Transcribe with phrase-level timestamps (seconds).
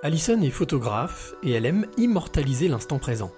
[0.00, 3.32] Alison est photographe et elle aime immortaliser l'instant présent.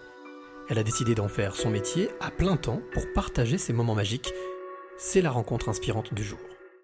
[0.68, 4.30] Elle a décidé d'en faire son métier à plein temps pour partager ces moments magiques.
[4.98, 6.38] C'est la rencontre inspirante du jour.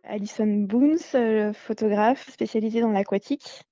[0.05, 3.65] Alison Boons, euh, photographe spécialisée dans l'aquatique.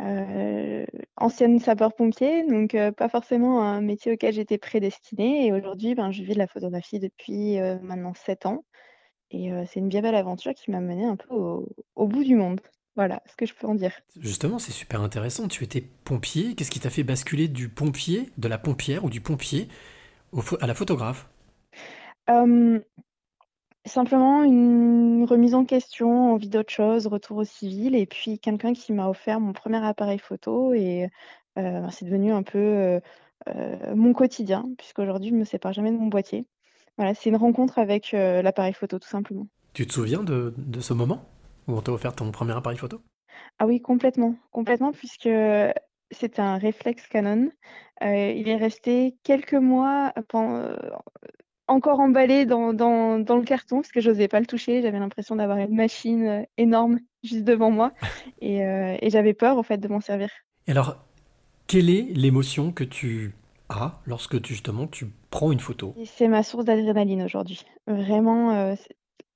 [0.00, 0.86] Euh,
[1.18, 5.48] ancienne sapeur-pompier, donc euh, pas forcément un métier auquel j'étais prédestinée.
[5.48, 8.64] Et aujourd'hui, ben, je vis de la photographie depuis maintenant 7 ans.
[9.30, 12.60] Et c'est une bien belle aventure qui m'a menée un peu au bout du monde.
[12.96, 13.92] Voilà ce que je peux en dire.
[14.20, 15.48] Justement, c'est super intéressant.
[15.48, 16.54] Tu étais pompier.
[16.54, 19.68] Qu'est-ce qui t'a fait basculer du pompier, de la pompière ou du pompier
[20.60, 21.28] à la photographe?
[23.84, 28.92] Simplement une remise en question, envie d'autre chose, retour au civil, et puis quelqu'un qui
[28.92, 31.08] m'a offert mon premier appareil photo, et
[31.56, 33.00] ben, c'est devenu un peu
[33.94, 36.46] mon quotidien, puisqu'aujourd'hui je ne me sépare jamais de mon boîtier.
[36.96, 39.48] Voilà, c'est une rencontre avec l'appareil photo, tout simplement.
[39.72, 41.24] Tu te souviens de ce moment?
[41.68, 43.00] Où on t'a offert ton premier appareil photo?
[43.58, 45.28] Ah oui, complètement, complètement, puisque
[46.10, 47.50] c'est un réflexe Canon.
[48.02, 50.76] Euh, il est resté quelques mois euh,
[51.68, 54.82] encore emballé dans, dans, dans, le carton, parce que je n'osais pas le toucher.
[54.82, 57.92] J'avais l'impression d'avoir une machine euh, énorme juste devant moi,
[58.40, 60.28] et, et j'avais peur, en fait, de m'en servir.
[60.66, 60.96] Et alors,
[61.68, 63.32] quelle est l'émotion que tu
[63.68, 65.94] as lorsque tu, justement tu prends une photo?
[66.04, 67.64] C'est ma source d'adrénaline aujourd'hui.
[67.86, 68.74] Vraiment,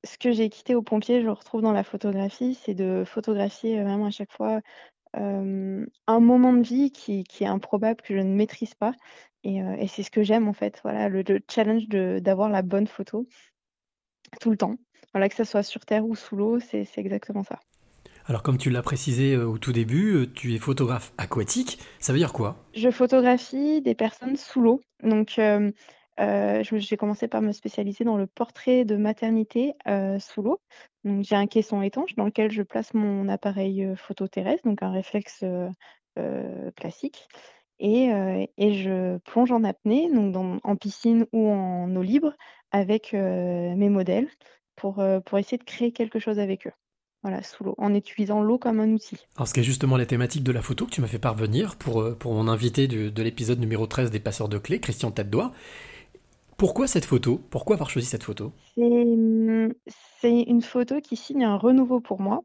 [0.06, 3.82] ce que j'ai quitté aux pompiers, je le retrouve dans la photographie, c'est de photographier,
[3.82, 4.60] vraiment à chaque fois,
[5.14, 8.92] un moment de vie qui qui est improbable, que je ne maîtrise pas
[9.44, 13.26] et et c'est ce que j'aime en fait, voilà, le challenge d'avoir la bonne photo
[14.40, 14.76] tout le temps.
[15.12, 17.58] Voilà, que ça soit sur terre ou sous l'eau, c'est c'est exactement ça.
[18.26, 22.32] Alors comme tu l'as précisé, au tout début, tu es photographe aquatique, ça veut dire
[22.32, 22.56] quoi?
[22.74, 25.70] Je photographie des personnes sous l'eau, donc euh,
[26.19, 30.61] j'ai commencé par me spécialiser dans le portrait de maternité euh, sous l'eau.
[31.05, 34.91] J'ai un caisson étanche dans lequel je place mon appareil euh, photo terrestre, donc un
[34.91, 35.44] réflexe
[36.77, 37.28] classique.
[37.78, 38.09] Et,
[38.59, 42.33] je plonge en apnée, donc en piscine ou en eau libre,
[42.72, 44.28] avec mes modèles
[44.76, 45.05] pour,
[45.37, 46.72] essayer de créer quelque chose avec eux.
[47.22, 49.19] Voilà, sous l'eau, en utilisant l'eau comme un outil.
[49.37, 51.76] Alors, ce qui est justement la thématique de la photo que tu m'as fait parvenir
[51.76, 55.28] pour, mon invité de, de l'épisode numéro 13 des Passeurs de Clés, Christian tête
[56.56, 57.39] pourquoi cette photo?
[57.50, 58.53] Pourquoi avoir choisi cette photo?
[58.77, 59.69] Mmh,
[60.21, 62.43] C'est une photo qui signe un renouveau pour moi.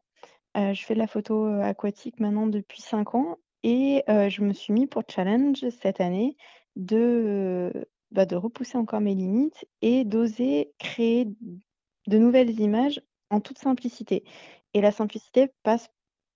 [0.58, 4.42] Euh, je fais de la photo euh, aquatique maintenant depuis 5 ans et euh, je
[4.42, 6.36] me suis mis pour challenge cette année
[6.76, 11.28] bah, de repousser encore mes limites et d'oser créer
[12.08, 14.26] de nouvelles images en toute simplicité.
[14.74, 15.90] Et la simplicité passe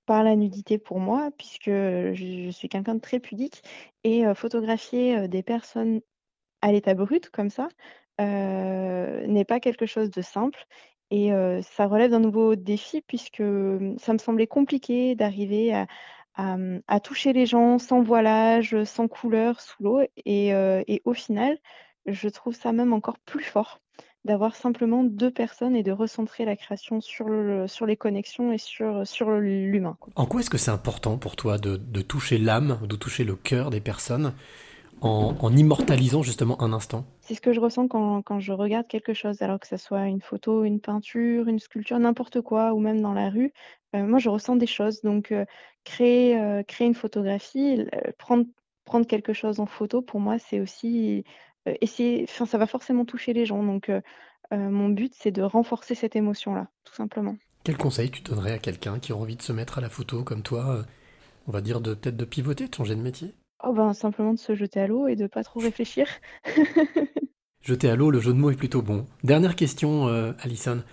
[0.06, 3.64] par la nudité pour moi, puisque je, suis quelqu'un de très pudique,
[4.04, 6.02] et photographier des personnes
[6.66, 7.68] à l'état brut comme ça,
[8.20, 10.66] n'est pas quelque chose de simple
[11.12, 11.30] et
[11.62, 15.86] ça relève d'un nouveau défi puisque, mmh, ça me semblait compliqué d'arriver
[16.36, 21.60] à mmh, toucher les gens sans voilage, sans couleur, sous l'eau et au final,
[22.08, 23.80] je trouve ça même encore plus fort
[24.24, 27.28] d'avoir simplement deux personnes et de recentrer la création sur
[27.68, 31.60] sur les connexions et sur sur l'humain, En quoi est-ce que c'est important pour toi
[31.60, 34.34] de de toucher l'âme, de toucher le cœur des personnes?
[35.06, 39.14] En, immortalisant justement un instant C'est ce que je ressens quand, quand, je regarde quelque
[39.14, 43.02] chose, alors que ce soit une photo, une peinture, une sculpture, n'importe quoi, ou même
[43.02, 43.54] dans la rue.
[43.96, 45.02] Euh, moi, je ressens des choses.
[45.02, 45.46] Donc, euh,
[45.84, 47.86] créer, euh, créer une photographie,
[48.18, 48.46] prendre,
[48.84, 51.24] prendre quelque chose en photo, pour moi, c'est aussi
[51.82, 52.26] essayer.
[52.30, 53.64] Enfin, ça va forcément toucher les gens.
[53.64, 53.92] Donc,
[54.52, 57.36] mon but, c'est de renforcer cette émotion-là, tout simplement.
[57.64, 60.24] Quel conseil tu donnerais à quelqu'un qui a envie de se mettre à la photo
[60.24, 60.84] comme toi
[61.48, 63.34] On va dire de peut-être de pivoter, de changer de métier?
[63.68, 66.08] Oh ben, simplement de se jeter à l'eau et de pas trop réfléchir.
[67.64, 69.08] Jeter à l'eau, le jeu de mots est plutôt bon.
[69.24, 70.84] Dernière question, euh, Alison.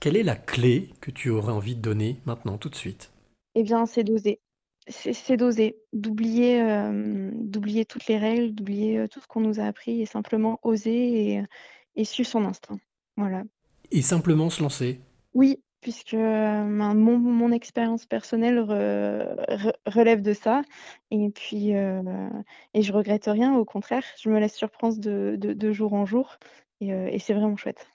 [0.00, 3.12] Quelle est la clé que tu aurais envie de donner maintenant, tout de suite?
[3.54, 4.40] Eh bien, c'est d'oser.
[4.88, 9.64] C'est d'oser, d'oublier euh, d'oublier toutes les règles, d'oublier euh, tout ce qu'on nous a
[9.64, 11.42] appris et simplement oser et,
[11.94, 12.78] et suivre son instinct.
[13.16, 13.44] Voilà.
[13.92, 15.00] Et simplement se lancer?
[15.32, 18.58] Oui, puisque euh, mon, mon expérience personnelle
[19.86, 20.62] relève de ça.
[21.12, 22.02] Et puis, euh,
[22.74, 26.38] et je regrette rien, au contraire, je me laisse surprendre de, jour en jour.
[26.80, 27.86] Et, euh, et c'est vraiment chouette.